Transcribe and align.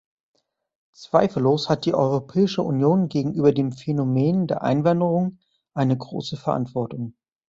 Zweifellos 0.95 1.69
hat 1.69 1.85
die 1.85 1.93
Europäische 1.93 2.63
Union 2.63 3.07
gegenüber 3.07 3.51
dem 3.51 3.71
Phänomen 3.71 4.47
der 4.47 4.63
Einwanderung 4.63 5.37
eine 5.75 5.95
große 5.95 6.37
Verantwortung. 6.37 7.13